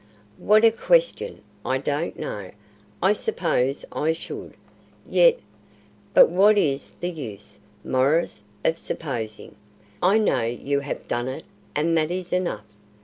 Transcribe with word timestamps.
"What 0.39 0.65
a 0.65 0.71
question! 0.71 1.43
I 1.63 1.77
don't 1.77 2.17
know. 2.17 2.49
I 3.03 3.13
suppose 3.13 3.85
I 3.91 4.13
should; 4.13 4.55
yet 5.07 5.37
but 6.15 6.27
what 6.31 6.57
is 6.57 6.89
the 7.01 7.09
use, 7.11 7.59
Maurice, 7.85 8.43
of 8.65 8.79
supposing? 8.79 9.53
I 10.01 10.17
know 10.17 10.41
you 10.41 10.79
have 10.79 11.07
done 11.07 11.27
it, 11.27 11.43
and 11.75 11.95
that 11.99 12.09
is 12.09 12.33
enough. 12.33 12.65